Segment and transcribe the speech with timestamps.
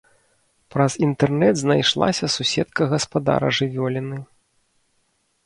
[0.75, 4.17] Праз інтэрнэт знайшлася суседка гаспадара жывёліны.